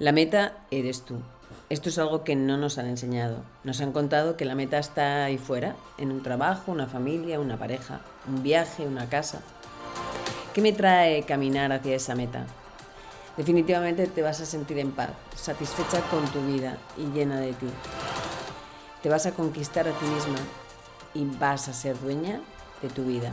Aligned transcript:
La 0.00 0.12
meta 0.12 0.54
eres 0.70 1.02
tú. 1.02 1.16
Esto 1.68 1.90
es 1.90 1.98
algo 1.98 2.24
que 2.24 2.34
no 2.34 2.56
nos 2.56 2.78
han 2.78 2.86
enseñado. 2.86 3.42
Nos 3.64 3.82
han 3.82 3.92
contado 3.92 4.34
que 4.34 4.46
la 4.46 4.54
meta 4.54 4.78
está 4.78 5.26
ahí 5.26 5.36
fuera, 5.36 5.76
en 5.98 6.10
un 6.10 6.22
trabajo, 6.22 6.72
una 6.72 6.86
familia, 6.86 7.38
una 7.38 7.58
pareja, 7.58 8.00
un 8.26 8.42
viaje, 8.42 8.86
una 8.86 9.10
casa. 9.10 9.42
¿Qué 10.54 10.62
me 10.62 10.72
trae 10.72 11.24
caminar 11.24 11.70
hacia 11.70 11.96
esa 11.96 12.14
meta? 12.14 12.46
Definitivamente 13.36 14.06
te 14.06 14.22
vas 14.22 14.40
a 14.40 14.46
sentir 14.46 14.78
en 14.78 14.92
paz, 14.92 15.10
satisfecha 15.36 16.00
con 16.08 16.26
tu 16.28 16.40
vida 16.46 16.78
y 16.96 17.04
llena 17.12 17.38
de 17.38 17.52
ti. 17.52 17.68
Te 19.02 19.10
vas 19.10 19.26
a 19.26 19.32
conquistar 19.32 19.86
a 19.86 19.92
ti 19.92 20.06
misma 20.06 20.38
y 21.12 21.26
vas 21.38 21.68
a 21.68 21.74
ser 21.74 22.00
dueña 22.00 22.40
de 22.80 22.88
tu 22.88 23.04
vida. 23.04 23.32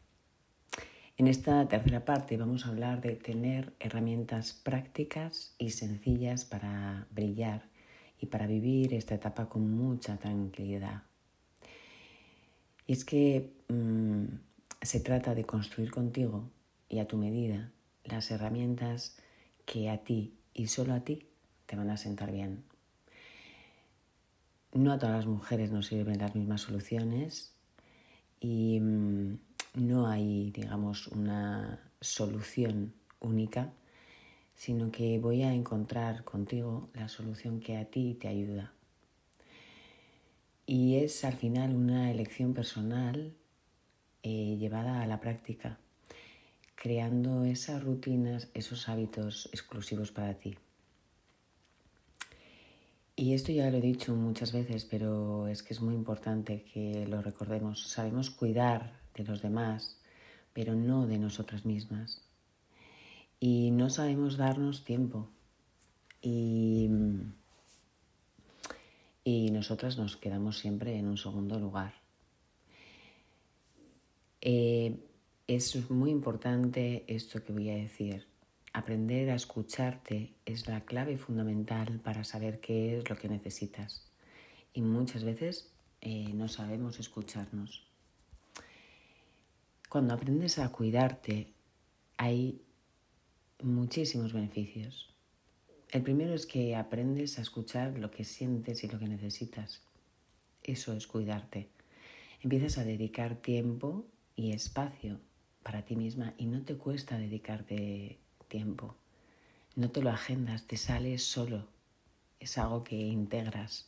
En 1.19 1.27
esta 1.27 1.67
tercera 1.67 2.05
parte 2.05 2.37
vamos 2.37 2.65
a 2.65 2.69
hablar 2.69 3.01
de 3.01 3.15
tener 3.15 3.73
herramientas 3.79 4.53
prácticas 4.53 5.55
y 5.57 5.71
sencillas 5.71 6.45
para 6.45 7.07
brillar 7.09 7.63
y 8.21 8.27
para 8.27 8.45
vivir 8.45 8.93
esta 8.93 9.15
etapa 9.15 9.49
con 9.49 9.71
mucha 9.71 10.17
tranquilidad. 10.17 11.01
Y 12.85 12.93
es 12.93 13.03
que 13.03 13.51
mm, 13.67 14.25
se 14.83 14.99
trata 14.99 15.33
de 15.33 15.43
construir 15.43 15.89
contigo 15.89 16.51
y 16.87 16.99
a 16.99 17.07
tu 17.07 17.17
medida 17.17 17.71
las 18.03 18.29
herramientas 18.29 19.17
que 19.65 19.89
a 19.89 20.03
ti 20.03 20.37
y 20.53 20.67
solo 20.67 20.93
a 20.93 20.99
ti 20.99 21.25
te 21.65 21.75
van 21.75 21.89
a 21.89 21.97
sentar 21.97 22.31
bien. 22.31 22.63
No 24.71 24.91
a 24.91 24.99
todas 24.99 25.15
las 25.15 25.25
mujeres 25.25 25.71
nos 25.71 25.87
sirven 25.87 26.19
las 26.19 26.35
mismas 26.35 26.61
soluciones 26.61 27.55
y 28.39 28.79
mm, 28.79 29.46
no 29.77 30.07
hay, 30.07 30.51
digamos, 30.51 31.07
una 31.07 31.79
solución 32.01 32.93
única, 33.19 33.71
sino 34.55 34.91
que 34.91 35.19
voy 35.19 35.43
a 35.43 35.53
encontrar 35.53 36.23
contigo 36.23 36.89
la 36.93 37.07
solución 37.07 37.59
que 37.59 37.77
a 37.77 37.85
ti 37.85 38.17
te 38.19 38.27
ayuda. 38.27 38.73
Y 40.65 40.97
es 40.97 41.23
al 41.23 41.33
final 41.33 41.75
una 41.75 42.11
elección 42.11 42.53
personal 42.53 43.33
eh, 44.23 44.57
llevada 44.59 45.01
a 45.01 45.07
la 45.07 45.21
práctica, 45.21 45.79
creando 46.75 47.45
esas 47.45 47.83
rutinas, 47.83 48.49
esos 48.53 48.89
hábitos 48.89 49.49
exclusivos 49.53 50.11
para 50.11 50.33
ti. 50.33 50.57
Y 53.19 53.33
esto 53.33 53.51
ya 53.51 53.71
lo 53.71 53.77
he 53.77 53.81
dicho 53.81 54.15
muchas 54.15 54.51
veces, 54.51 54.85
pero 54.85 55.47
es 55.47 55.63
que 55.63 55.73
es 55.73 55.81
muy 55.81 55.95
importante 55.95 56.63
que 56.71 57.07
lo 57.07 57.23
recordemos. 57.23 57.89
Sabemos 57.89 58.29
cuidar 58.29 59.01
de 59.15 59.23
los 59.23 59.41
demás, 59.41 59.99
pero 60.53 60.75
no 60.75 61.07
de 61.07 61.17
nosotras 61.17 61.65
mismas. 61.65 62.21
Y 63.39 63.71
no 63.71 63.89
sabemos 63.89 64.37
darnos 64.37 64.83
tiempo. 64.83 65.31
Y, 66.21 66.91
y 69.23 69.49
nosotras 69.49 69.97
nos 69.97 70.15
quedamos 70.15 70.59
siempre 70.59 70.95
en 70.99 71.07
un 71.07 71.17
segundo 71.17 71.59
lugar. 71.59 71.95
Eh, 74.41 74.95
es 75.47 75.89
muy 75.89 76.11
importante 76.11 77.03
esto 77.07 77.43
que 77.43 77.51
voy 77.51 77.71
a 77.71 77.77
decir. 77.77 78.27
Aprender 78.77 79.31
a 79.31 79.33
escucharte 79.33 80.35
es 80.45 80.67
la 80.67 80.81
clave 80.81 81.17
fundamental 81.17 81.99
para 81.99 82.23
saber 82.23 82.59
qué 82.59 82.99
es 82.99 83.09
lo 83.09 83.17
que 83.17 83.27
necesitas. 83.27 84.05
Y 84.71 84.83
muchas 84.83 85.23
veces 85.23 85.71
eh, 85.99 86.31
no 86.35 86.47
sabemos 86.47 86.99
escucharnos. 86.99 87.87
Cuando 89.89 90.13
aprendes 90.13 90.59
a 90.59 90.71
cuidarte, 90.71 91.55
hay 92.17 92.61
muchísimos 93.63 94.31
beneficios. 94.31 95.11
El 95.89 96.03
primero 96.03 96.35
es 96.35 96.45
que 96.45 96.75
aprendes 96.75 97.39
a 97.39 97.41
escuchar 97.41 97.97
lo 97.97 98.11
que 98.11 98.25
sientes 98.25 98.83
y 98.83 98.87
lo 98.89 98.99
que 98.99 99.07
necesitas. 99.07 99.81
Eso 100.61 100.93
es 100.93 101.07
cuidarte. 101.07 101.71
Empiezas 102.43 102.77
a 102.77 102.83
dedicar 102.83 103.37
tiempo 103.37 104.05
y 104.35 104.51
espacio 104.51 105.19
para 105.63 105.83
ti 105.83 105.95
misma 105.95 106.35
y 106.37 106.45
no 106.45 106.61
te 106.61 106.77
cuesta 106.77 107.17
dedicarte 107.17 108.19
tiempo. 108.47 108.95
No 109.75 109.91
te 109.91 110.01
lo 110.01 110.09
agendas, 110.09 110.63
te 110.63 110.77
sale 110.77 111.17
solo. 111.17 111.67
Es 112.39 112.57
algo 112.57 112.83
que 112.83 112.95
integras. 112.95 113.87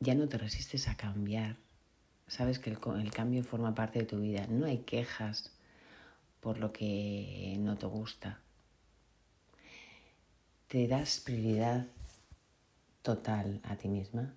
Ya 0.00 0.14
no 0.14 0.28
te 0.28 0.38
resistes 0.38 0.88
a 0.88 0.96
cambiar 0.96 1.56
sabes 2.28 2.58
que 2.58 2.70
el, 2.70 3.10
cambio 3.10 3.42
forma 3.42 3.74
parte 3.74 4.00
de 4.00 4.04
tu 4.04 4.20
vida. 4.20 4.46
No 4.48 4.66
hay 4.66 4.78
quejas 4.78 5.50
por 6.40 6.58
lo 6.58 6.72
que 6.72 7.56
no 7.58 7.76
te 7.76 7.86
gusta. 7.86 8.40
Te 10.68 10.86
das 10.86 11.20
prioridad 11.20 11.86
total 13.02 13.60
a 13.64 13.76
ti 13.76 13.88
misma 13.88 14.34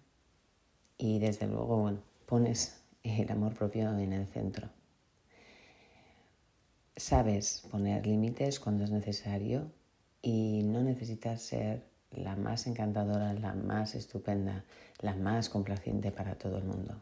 y 0.98 1.20
desde 1.20 1.48
luego, 1.48 1.78
bueno, 1.78 2.00
pones 2.26 2.82
el 3.04 3.30
amor 3.30 3.54
propio 3.54 3.98
en 3.98 4.14
el 4.14 4.28
centro. 4.28 4.70
Sabes 7.02 7.64
poner 7.72 8.06
límites 8.06 8.60
cuando 8.60 8.84
es 8.84 8.92
necesario 8.92 9.72
y 10.22 10.62
no 10.62 10.84
necesitas 10.84 11.42
ser 11.42 11.84
la 12.12 12.36
más 12.36 12.68
encantadora, 12.68 13.34
la 13.34 13.56
más 13.56 13.96
estupenda, 13.96 14.66
la 15.00 15.16
más 15.16 15.50
complaciente 15.50 16.12
para 16.12 16.36
todo 16.36 16.60
el 16.60 16.64
mundo. 16.64 17.02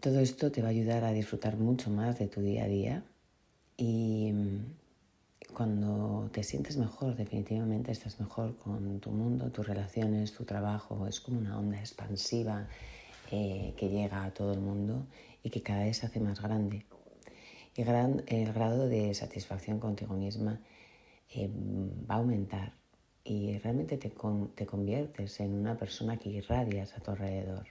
Todo 0.00 0.20
esto 0.20 0.52
te 0.52 0.60
va 0.60 0.68
a 0.68 0.70
ayudar 0.70 1.02
a 1.02 1.12
disfrutar 1.12 1.56
mucho 1.56 1.88
más 1.88 2.18
de 2.18 2.28
tu 2.28 2.42
día 2.42 2.64
a 2.64 2.68
día 2.68 3.04
y 3.78 4.32
mm, 4.34 5.54
cuando 5.54 6.28
te 6.30 6.42
sientes 6.42 6.76
mejor, 6.76 7.16
definitivamente 7.16 7.90
estás 7.90 8.20
mejor 8.20 8.54
con 8.58 9.00
tu 9.00 9.10
mundo, 9.12 9.50
tus 9.50 9.66
relaciones, 9.66 10.34
tu 10.34 10.44
trabajo. 10.44 11.06
Es 11.06 11.20
como 11.20 11.38
una 11.38 11.58
onda 11.58 11.80
expansiva 11.80 12.68
eh, 13.30 13.72
que 13.78 13.88
llega 13.88 14.24
a 14.24 14.34
todo 14.34 14.52
el 14.52 14.60
mundo 14.60 15.06
y 15.42 15.48
que 15.48 15.62
cada 15.62 15.84
vez 15.84 15.96
se 15.96 16.06
hace 16.06 16.20
más 16.20 16.42
grande. 16.42 16.84
Y 17.74 17.82
el 17.82 18.52
grado 18.52 18.88
de 18.88 19.14
satisfacción 19.14 19.80
contigo 19.80 20.14
misma 20.14 20.60
eh, 21.30 21.48
va 21.48 22.16
a 22.16 22.18
aumentar 22.18 22.74
y 23.24 23.58
realmente 23.58 23.96
te, 23.96 24.12
te 24.54 24.66
conviertes 24.66 25.40
en 25.40 25.54
una 25.54 25.78
persona 25.78 26.18
que 26.18 26.28
irradias 26.28 26.96
a 26.96 27.00
tu 27.00 27.12
alrededor. 27.12 27.66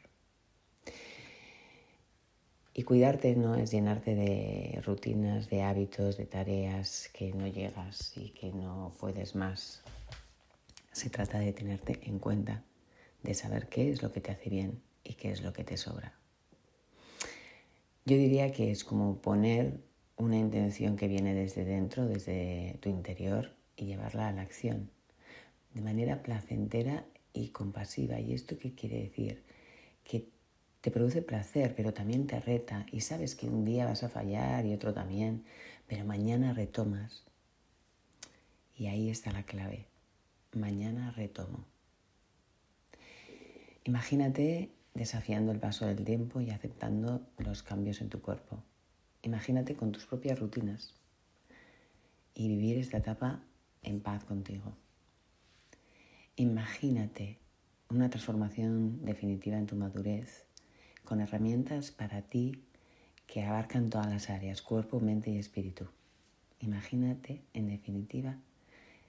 Y 2.73 2.83
cuidarte 2.83 3.35
no 3.35 3.55
es 3.55 3.71
llenarte 3.71 4.15
de 4.15 4.81
rutinas, 4.85 5.49
de 5.49 5.61
hábitos, 5.61 6.17
de 6.17 6.25
tareas 6.25 7.09
que 7.13 7.33
no 7.33 7.45
llegas 7.47 8.13
y 8.15 8.29
que 8.29 8.51
no 8.53 8.93
puedes 8.97 9.35
más. 9.35 9.83
Se 10.93 11.09
trata 11.09 11.39
de 11.39 11.51
tenerte 11.51 11.99
en 12.03 12.17
cuenta, 12.17 12.63
de 13.23 13.33
saber 13.33 13.67
qué 13.67 13.91
es 13.91 14.01
lo 14.01 14.11
que 14.11 14.21
te 14.21 14.31
hace 14.31 14.49
bien 14.49 14.81
y 15.03 15.15
qué 15.15 15.31
es 15.31 15.41
lo 15.41 15.51
que 15.51 15.65
te 15.65 15.75
sobra. 15.75 16.13
Yo 18.05 18.15
diría 18.15 18.51
que 18.51 18.71
es 18.71 18.83
como 18.85 19.17
poner 19.17 19.81
una 20.17 20.37
intención 20.37 20.95
que 20.97 21.07
viene 21.07 21.33
desde 21.33 21.65
dentro, 21.65 22.05
desde 22.05 22.77
tu 22.81 22.89
interior, 22.89 23.51
y 23.75 23.85
llevarla 23.85 24.27
a 24.27 24.31
la 24.31 24.41
acción 24.41 24.89
de 25.73 25.81
manera 25.81 26.21
placentera 26.21 27.05
y 27.33 27.49
compasiva. 27.49 28.19
¿Y 28.19 28.33
esto 28.33 28.57
qué 28.57 28.73
quiere 28.73 29.01
decir? 29.01 29.43
Que 30.03 30.27
te 30.81 30.91
produce 30.91 31.21
placer, 31.21 31.73
pero 31.75 31.93
también 31.93 32.27
te 32.27 32.39
reta 32.39 32.85
y 32.91 33.01
sabes 33.01 33.35
que 33.35 33.47
un 33.47 33.65
día 33.65 33.85
vas 33.85 34.03
a 34.03 34.09
fallar 34.09 34.65
y 34.65 34.73
otro 34.73 34.93
también, 34.93 35.45
pero 35.87 36.05
mañana 36.05 36.53
retomas. 36.53 37.23
Y 38.75 38.87
ahí 38.87 39.09
está 39.09 39.31
la 39.31 39.43
clave. 39.43 39.85
Mañana 40.53 41.11
retomo. 41.11 41.65
Imagínate 43.83 44.71
desafiando 44.93 45.51
el 45.51 45.59
paso 45.59 45.85
del 45.85 46.03
tiempo 46.03 46.41
y 46.41 46.49
aceptando 46.49 47.21
los 47.37 47.63
cambios 47.63 48.01
en 48.01 48.09
tu 48.09 48.21
cuerpo. 48.21 48.63
Imagínate 49.23 49.75
con 49.75 49.91
tus 49.91 50.05
propias 50.05 50.39
rutinas 50.39 50.93
y 52.33 52.47
vivir 52.47 52.77
esta 52.77 52.97
etapa 52.97 53.43
en 53.83 54.01
paz 54.01 54.23
contigo. 54.23 54.73
Imagínate 56.35 57.37
una 57.89 58.09
transformación 58.09 59.05
definitiva 59.05 59.57
en 59.57 59.67
tu 59.67 59.75
madurez 59.75 60.45
con 61.03 61.19
herramientas 61.19 61.91
para 61.91 62.21
ti 62.21 62.63
que 63.27 63.43
abarcan 63.43 63.89
todas 63.89 64.07
las 64.07 64.29
áreas, 64.29 64.61
cuerpo, 64.61 64.99
mente 64.99 65.29
y 65.29 65.37
espíritu. 65.37 65.87
Imagínate, 66.59 67.41
en 67.53 67.67
definitiva, 67.67 68.37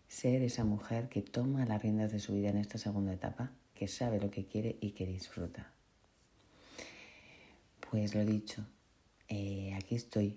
ser 0.08 0.42
esa 0.42 0.64
mujer 0.64 1.08
que 1.08 1.22
toma 1.22 1.64
las 1.64 1.82
riendas 1.82 2.12
de 2.12 2.20
su 2.20 2.34
vida 2.34 2.50
en 2.50 2.58
esta 2.58 2.78
segunda 2.78 3.12
etapa, 3.12 3.50
que 3.74 3.88
sabe 3.88 4.20
lo 4.20 4.30
que 4.30 4.44
quiere 4.44 4.76
y 4.80 4.90
que 4.90 5.06
disfruta. 5.06 5.72
Pues 7.90 8.14
lo 8.14 8.24
dicho, 8.24 8.64
eh, 9.34 9.72
aquí 9.74 9.94
estoy 9.94 10.36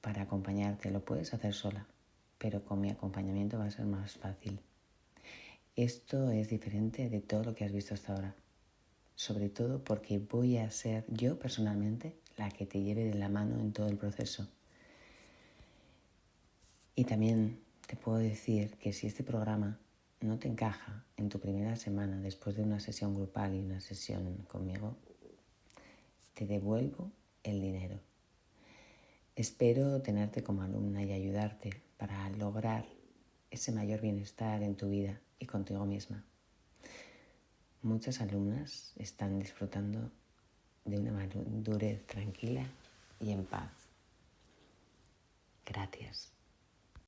para 0.00 0.22
acompañarte. 0.22 0.92
Lo 0.92 1.04
puedes 1.04 1.34
hacer 1.34 1.52
sola, 1.52 1.84
pero 2.38 2.64
con 2.64 2.80
mi 2.80 2.90
acompañamiento 2.90 3.58
va 3.58 3.64
a 3.64 3.70
ser 3.72 3.86
más 3.86 4.12
fácil. 4.12 4.60
Esto 5.74 6.30
es 6.30 6.48
diferente 6.48 7.10
de 7.10 7.20
todo 7.20 7.42
lo 7.42 7.54
que 7.56 7.64
has 7.64 7.72
visto 7.72 7.94
hasta 7.94 8.14
ahora, 8.14 8.36
sobre 9.16 9.48
todo 9.48 9.82
porque 9.82 10.20
voy 10.20 10.58
a 10.58 10.70
ser 10.70 11.06
yo 11.08 11.40
personalmente 11.40 12.14
la 12.36 12.50
que 12.50 12.66
te 12.66 12.80
lleve 12.80 13.04
de 13.04 13.14
la 13.14 13.28
mano 13.28 13.58
en 13.58 13.72
todo 13.72 13.88
el 13.88 13.96
proceso. 13.96 14.46
Y 16.94 17.02
también 17.02 17.58
te 17.88 17.96
puedo 17.96 18.18
decir 18.18 18.76
que 18.76 18.92
si 18.92 19.08
este 19.08 19.24
programa 19.24 19.80
no 20.20 20.38
te 20.38 20.46
encaja 20.46 21.04
en 21.16 21.28
tu 21.28 21.40
primera 21.40 21.74
semana 21.74 22.20
después 22.20 22.54
de 22.54 22.62
una 22.62 22.78
sesión 22.78 23.16
grupal 23.16 23.56
y 23.56 23.58
una 23.58 23.80
sesión 23.80 24.36
conmigo, 24.48 24.96
te 26.34 26.46
devuelvo 26.46 27.10
el 27.48 27.60
dinero. 27.60 28.00
Espero 29.36 30.02
tenerte 30.02 30.42
como 30.42 30.62
alumna 30.62 31.02
y 31.02 31.12
ayudarte 31.12 31.82
para 31.96 32.28
lograr 32.30 32.86
ese 33.50 33.72
mayor 33.72 34.00
bienestar 34.00 34.62
en 34.62 34.76
tu 34.76 34.88
vida 34.88 35.20
y 35.38 35.46
contigo 35.46 35.84
misma. 35.86 36.24
Muchas 37.82 38.20
alumnas 38.20 38.92
están 38.96 39.38
disfrutando 39.38 40.10
de 40.84 40.98
una 40.98 41.12
madurez 41.12 42.06
tranquila 42.06 42.66
y 43.20 43.30
en 43.30 43.44
paz. 43.44 43.70
Gracias. 45.64 46.37